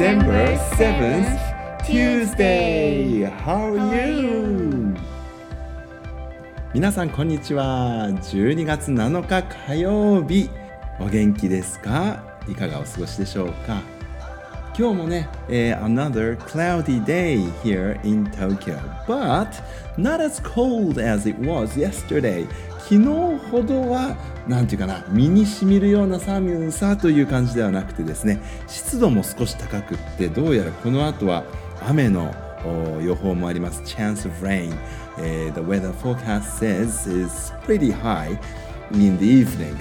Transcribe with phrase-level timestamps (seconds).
[0.00, 3.26] December 7th, Tuesday.
[3.44, 4.96] How are you?
[6.72, 8.08] 皆さんこんにちは。
[8.08, 10.48] 12月7日火曜日。
[10.98, 12.24] お元気ですか？
[12.48, 13.82] いかがお過ごしでしょうか？
[14.80, 19.62] 今日もね、えー another cloudy day here in Tokyo, but
[19.98, 22.48] not as cold as it was yesterday.
[22.78, 23.04] 昨日
[23.50, 24.16] ほどは、
[24.48, 31.44] なんていうかな、身にしみるような寒さという感じではなくてですね、湿度も少し高くって、どうやらこの後は
[31.86, 32.34] 雨の
[33.04, 33.82] 予報もあります。
[33.82, 34.74] Chance of rain、
[35.18, 38.30] えー The weather forecast says is pretty high
[38.94, 39.76] in the evening.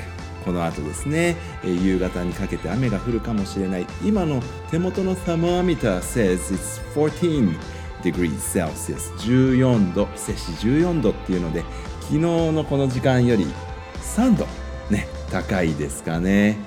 [0.50, 4.42] この後ですね、えー夕方にかけて雨が降るかもしれない今の
[4.72, 7.56] 手元の thermometer says it's 14
[8.02, 11.64] degrees Celsius 14度摂氏14度っていうので
[12.02, 13.46] 昨日のこの時間より
[14.02, 14.48] 3度
[14.90, 16.58] ね高いですかね。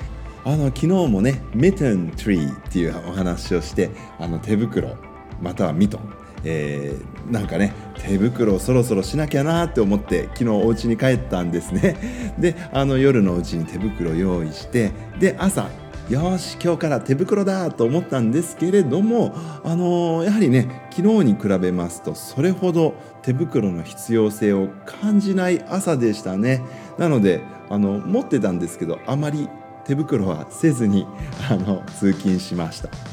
[0.44, 4.96] あの昨日もね mitten tree っていうお話をしてあの手袋
[5.40, 11.96] またはミトンえーなんかね手袋をそろそろしなきゃなって思って昨日お家に帰ったんですね。
[12.38, 15.68] であの夜のうちに手袋を用意してで朝
[16.10, 26.62] よし今日から手袋だと思ったんですけれどもあのーやはりね昨日に比べますとそれほど手袋の必要性を感じない朝でしたね。
[26.98, 29.48] なのであの持ってたんですけどあまり
[29.84, 31.06] 手袋はせずに
[31.48, 33.11] あの通勤しました。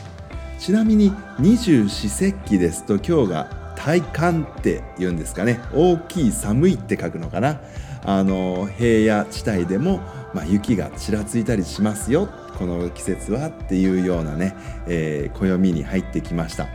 [0.60, 3.46] ちなみに二十四節気ですと今日が
[3.78, 5.62] 体感って言うんですかね。
[5.74, 7.62] 大きい寒いって書くのかな。
[8.04, 10.02] あの平野地帯でも、
[10.34, 12.28] まあ、雪がちらついたりしますよ。
[12.58, 14.54] この季節はっていうようなね、
[14.88, 16.68] えー暦に入ってきました。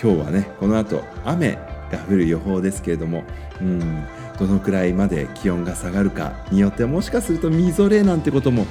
[0.00, 1.52] 今日はねこの後雨
[1.90, 3.24] が降る予報ですけれども
[3.62, 4.04] うん
[4.38, 8.66] どのくらいまで気温が下がるかによってはもしかするとみぞれなんてことも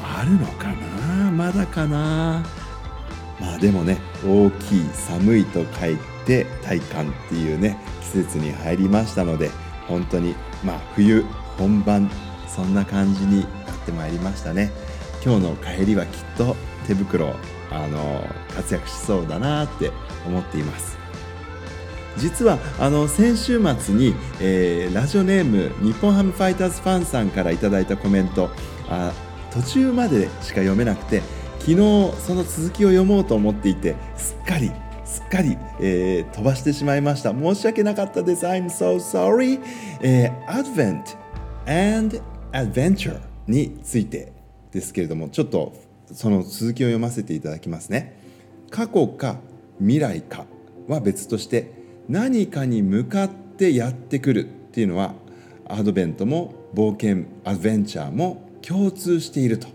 [0.00, 1.32] あるのかな。
[1.32, 2.44] まだかな。
[3.40, 9.50] まあでもね大きい寒いと書いて体感っていうね季節に入りましたので
[9.86, 11.24] 本当にまあ冬
[11.58, 12.10] 本番
[12.48, 13.50] そんな感じになっ
[13.84, 14.70] てまいりましたね。
[15.24, 17.34] 今日の帰りはきっと手袋
[17.70, 19.90] あの活躍しそうだなって
[20.24, 20.96] 思っています。
[22.16, 28.50] 実はあの先週末に、えーラジオネーム日本ハムファイターズファンさんからいただいたコメント
[28.88, 29.12] あ
[29.52, 31.22] 途中までしか読めなくて
[31.66, 31.76] 昨日
[32.20, 34.70] その続きを読もうと思っていてすっかり
[35.04, 37.32] すっかり、えー飛ばしてしまいました。
[37.32, 38.46] 申し訳なかったです。
[38.46, 39.60] I'm so sorry、
[40.00, 41.16] えー Advent
[41.98, 42.22] and
[42.52, 44.32] Adventure について
[44.70, 45.74] ですけれどもちょっと
[46.12, 48.16] その続きを読ませていただきますね。
[48.70, 49.38] 過去か
[49.80, 50.46] 未来か
[50.86, 51.72] は別として
[52.08, 55.14] 何かに向かってやってくるっていうのは
[55.68, 59.66] アドベントも冒険アドベンチャーも共通していると。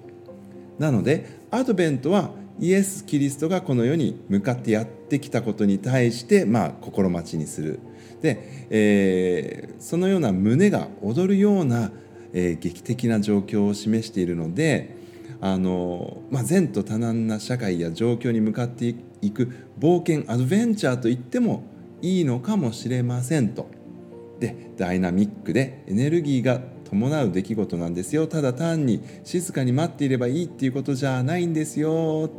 [0.79, 7.79] なのでアドベントはイエス・キリストがこの世に向かってやってきたことに対して、まあ、心待ちにする
[8.21, 11.91] で、えーそのような胸が躍るような、
[12.33, 14.95] えー劇的な状況を示しているので
[15.41, 21.63] あの、まあ、前途多難な社会や状況に向かっていく冒険アドベンチャーと言っても
[22.01, 23.69] いいのかもしれませんと。
[24.39, 28.27] でダイナミックでエネルギーが伴う出来事なんですよ。
[28.27, 32.29] ただ単に静かに待っていればいいっていうことじゃないんですよ、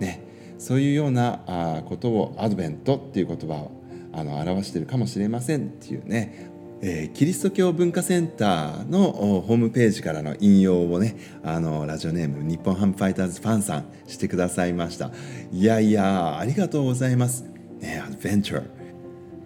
[0.00, 0.20] ね、
[0.58, 3.70] そういうようなことをアドベントっていう言葉を
[4.12, 6.50] あの表しているかもしれませんっていうね、
[6.82, 15.10] えーキリスト教文化センターのホームページからの引用をねあのラジオネーム日本ハムファイターズファンさんしてくださいました。
[15.52, 17.44] いやいやありがとうございます、
[17.80, 18.64] ね、アドベンチャー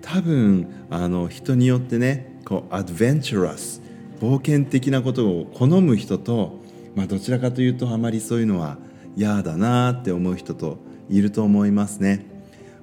[0.00, 3.82] 多分あの人によってねこうアドベンチャラス
[4.20, 6.58] 冒険的なことを好む人と、
[6.94, 8.78] まあ、どちらかというとあまりそういうのは
[9.16, 12.26] 嫌だなって思う人といると思いますね。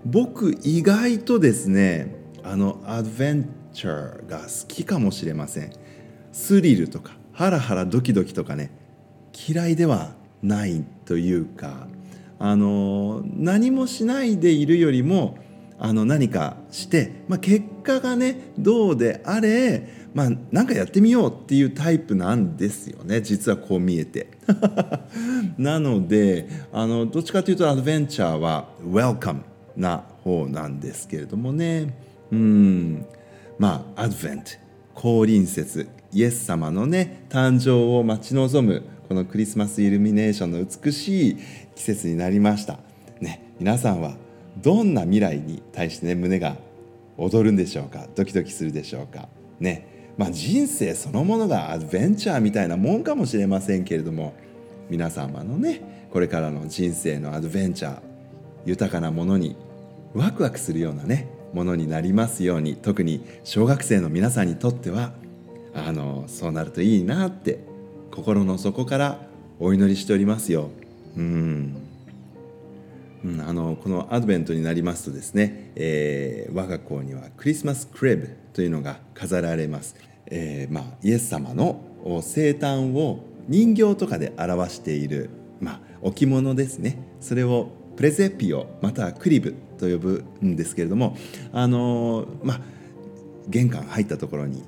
[0.05, 5.71] 僕意外とですねあのアドベンチャーが好きかもしれません。
[6.31, 8.71] スリルとかハラハラドキドキとかね
[9.47, 11.87] 嫌いではないというか
[12.39, 15.37] あの何もしないでいるよりも
[15.79, 23.21] あの何かして、まあ、結果がねどうであれ、まあ、なんかやってみようっていうタイプなんですよね。
[23.21, 24.27] 実はこう見えて。
[25.59, 29.41] なのであのどっちかというとアドベンチャーはウェルカム
[29.75, 31.93] な方なんですけれどもね。
[32.31, 33.05] うん。
[33.59, 34.51] まあアドベント
[34.93, 41.37] 降臨節イエス様のね誕生を待ち望むこのクリスマスイルミネーションの美しい
[41.75, 42.79] 季節になりました。
[43.19, 44.15] ね、皆さんは
[44.63, 46.55] どんな未来に対してね胸が
[47.17, 48.07] 踊るんでしょうか？
[48.15, 49.27] ドキドキするでしょうか？
[49.59, 49.93] ね。
[50.17, 54.33] まあ人生そのものがアドベンチャーみたいなもんかもしれませんけれども
[54.89, 57.99] 皆様のねこれからの人生のアドベンチャー
[58.65, 59.55] 豊かなものに
[60.13, 65.13] ワクワクするようなねものになりますように特に小学生の皆さんにとっては
[65.73, 67.59] あのそうなるといいなって
[68.11, 69.19] 心の底から
[69.59, 70.69] お祈りしておりますよ。
[71.17, 71.84] うん
[73.25, 79.95] うん、あのこのアドベントになりますとですね、えー、我が校にはクリスマスクレブというのが飾られます、
[80.27, 81.81] えー、まあ、イエス様の
[82.21, 86.99] 生誕を人形とかで表している、まあ、置物ですね。
[87.19, 91.17] それをプレゼピオまたはクリブと呼ぶんですけれども
[91.51, 92.61] あのまあ
[93.47, 94.63] 玄関入ったところに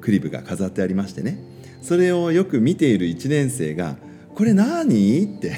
[0.00, 1.38] クリブが飾ってありましてね。
[1.80, 3.96] それをよく見ている1年生が
[4.34, 5.52] 「これ何?」って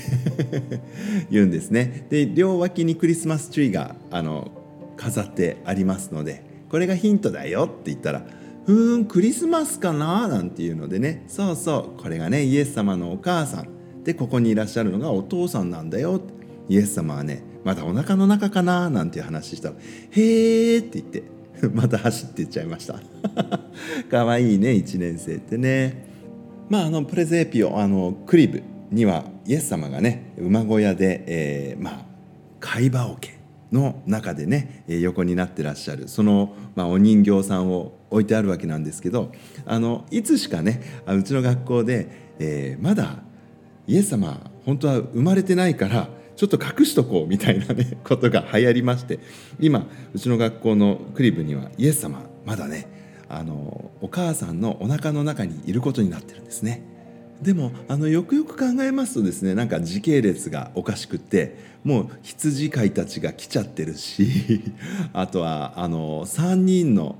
[1.30, 2.06] 言うんですね。
[2.10, 4.50] で両脇にクリスマスツリーがあの
[4.96, 8.26] 飾ってありますのでこれがヒントだよって言ったら
[8.66, 11.24] 「うんクリスマスかな?」なんていうのでね。
[11.28, 13.68] そうそうこれがねイエス様のお母さん。
[14.04, 16.20] でここにいらっしゃるのがお父さんなんだよ
[16.68, 18.88] イエス様はねまだお腹の中かな？
[18.88, 19.74] なんていう話したら
[20.12, 21.24] 「へーって言って
[21.74, 23.00] また走っていっちゃいました。
[24.10, 26.05] かわいいね1年生ってね。
[26.68, 32.06] まああのプレゼーピオあのクリブにはイエス様がね馬小屋で、えー、まあ
[32.60, 33.36] 貝羽桶
[33.72, 39.32] の中でね横になってらっしゃるその、まあ、お人形さんを置いてあるわけなんですけど
[39.64, 43.18] あのいつしかねうちの学校で、えー、まだ
[43.86, 49.18] イエス様本当は生まれてないからちょっと隠しとこうみたいなねことが流行りまして
[49.58, 52.95] 今うちの学校のクリブにはイエス様まだね
[53.28, 56.82] あのお母さんのお腹の中にいることになってるんですね。
[57.42, 64.62] でもあのよくよく考えますとですねなんか時系列がおかしくってもう羊飼いたちが来ちゃってるし
[65.12, 67.16] あとはあの3人の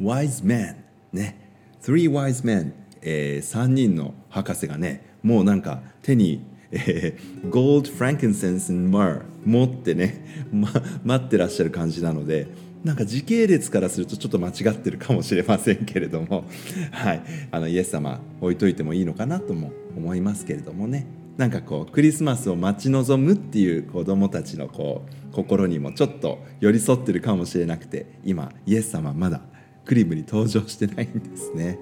[0.00, 0.74] wise men
[1.12, 1.38] ね
[1.80, 2.72] 3 wise men、
[3.02, 6.44] えー、3人の博士がねもうなんか手に
[6.74, 10.70] えー、ゴールド、フランキンセンス、マー持ってね、ま、
[11.04, 12.48] 待ってらっしゃる感じなので
[12.84, 16.44] なんか時系列からするとちょっと間違ってるかもしれませんけれども、
[16.90, 21.06] はい、あのイエス様置いといてもいいのかなとも思いますけれどもね。
[21.36, 29.40] なんかこうクリスマスを待ち望むっていう子どもたちのこう心にもちょっと寄り添ってるかもしれなくて今イエス様まだ
[29.86, 31.78] クリムに登場してないんですね。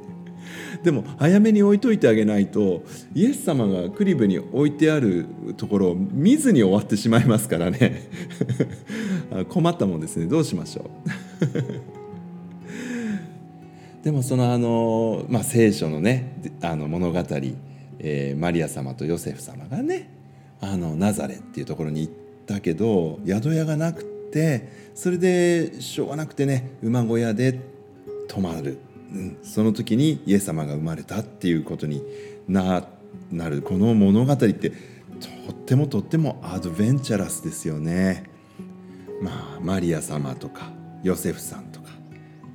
[0.83, 5.27] でも早めに置いといてあげないとイエス様がクリブに置いてある
[5.57, 8.09] ところを見ずに終わってしまいますからね。
[9.49, 10.27] 困ったもんですね。
[10.27, 10.91] どうしましょう。
[14.05, 16.33] でもそのあの、まあ、聖書のね
[16.63, 17.19] あの物語、
[17.99, 20.09] えー、マリア様とヨセフ様がね
[20.61, 22.13] あのナザレっていうところに行っ
[22.47, 27.61] たけど宿屋がなくてそれでしょうがなくてね馬小屋で
[28.29, 28.79] 泊まる。
[29.13, 32.03] うん、その時にイエス様が生まれたっていうことに
[32.49, 32.87] な
[33.31, 33.61] なる。
[33.61, 34.75] この物語ってと
[35.51, 38.25] ってもとってもアドベンチャラスですよね。
[39.21, 40.71] まあマリア様とか
[41.03, 41.91] ヨセフさんとか。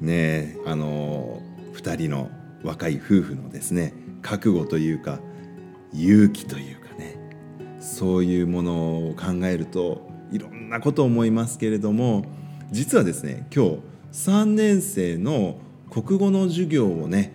[0.02, 1.42] ねあの
[1.74, 2.30] 2人の
[2.64, 5.20] 若い夫婦のですね覚悟というか
[5.94, 7.18] 勇気というかね。
[7.80, 12.26] そういうものを考えるといろんなことを思いますけれども
[12.72, 13.80] 実はですね今日
[14.12, 17.31] 3年生の国語の授業をね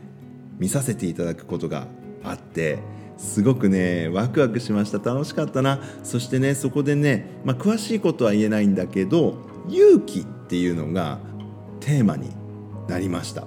[0.59, 1.87] 見させていただくことが
[2.25, 2.81] あって
[3.21, 4.99] すごくねワクワクしました。
[4.99, 5.79] 楽しかったな。
[6.03, 9.37] そしてねそこでね、まあ、詳しいことは言えないんだけど
[9.69, 11.19] 勇気っていうのが
[11.81, 12.31] テーマに
[12.89, 13.47] なりました。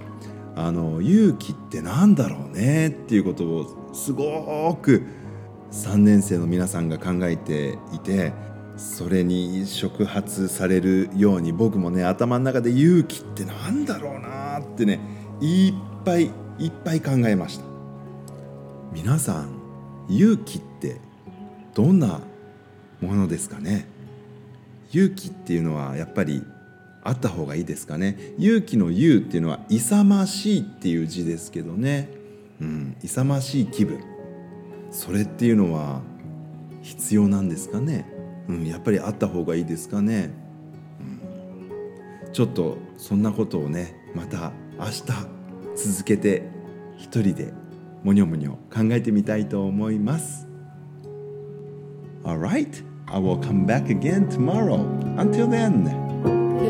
[0.55, 2.89] あの勇気って何だろうね？
[2.89, 5.03] っていうことをすごく
[5.71, 8.31] 3年生の皆さんが考えていて
[8.77, 14.99] それに触発されるように僕もね頭の中で勇気って何だろうなってね
[15.41, 15.73] いっ
[16.05, 17.65] ぱいいっぱい考えました。
[18.93, 19.62] 皆さん
[20.09, 20.97] 勇気って
[21.73, 22.21] どんな
[23.01, 23.87] ものですかね？
[24.91, 26.43] 勇気っていうのはやっぱり
[27.03, 28.17] あった方がいいですかね？
[28.37, 32.09] 勇気の勇っていうのは勇ましいっていう字ですけどね。
[32.61, 33.99] うん勇ましい気分。
[34.91, 36.01] それっていうのは
[36.81, 38.05] 必要なんですかね？
[38.47, 40.29] うん、やっぱりあった方がいいですかね、
[40.99, 45.03] うん、ちょっとそんなことをねまた明日
[45.75, 46.43] 続けて
[46.97, 47.53] 一人で
[48.03, 50.47] もにょもにょ考えてみたいと思います
[52.23, 54.79] Alright, I will come back again tomorrow.
[55.17, 55.83] Until then,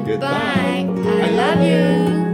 [0.04, 0.88] goodbye.
[0.88, 2.33] I love you.